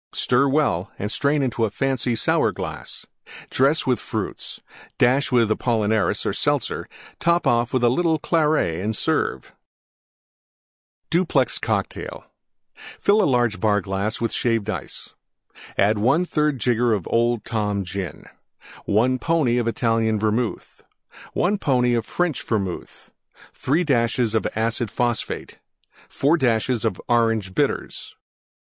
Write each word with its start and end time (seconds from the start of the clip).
Stir 0.15 0.47
well 0.47 0.91
and 0.97 1.11
strain 1.11 1.43
into 1.43 1.63
a 1.63 1.69
fancy 1.69 2.15
Sour 2.15 2.51
glass; 2.51 3.05
dress 3.51 3.85
with 3.85 3.99
Fruits; 3.99 4.59
dash 4.97 5.31
with 5.31 5.51
Apollinaris 5.51 6.25
or 6.25 6.33
Seltzer; 6.33 6.89
top 7.19 7.45
off 7.45 7.71
with 7.71 7.83
a 7.83 7.89
little 7.89 8.17
Claret 8.17 8.83
and 8.83 8.95
serve. 8.95 9.53
DUPLEX 11.11 11.59
COCKTAIL 11.59 12.23
Fill 12.99 13.27
large 13.27 13.59
Bar 13.59 13.81
glass 13.81 14.19
with 14.19 14.33
Shaved 14.33 14.71
Ice. 14.71 15.13
1/3 15.77 16.57
Jigger 16.57 16.99
Old 17.07 17.45
Tom 17.45 17.83
Gin. 17.83 18.25
1 18.85 19.19
pony 19.19 19.59
Italian 19.59 20.19
Vermouth. 20.19 20.81
1 21.33 21.59
pony 21.59 22.01
French 22.01 22.41
Vermouth. 22.41 23.11
3 23.53 23.83
dashes 23.83 24.35
Acid 24.55 24.89
Phosphate. 24.89 25.59
4 26.09 26.37
dashes 26.37 26.87
Orange 27.07 27.53
Bitters. 27.53 28.15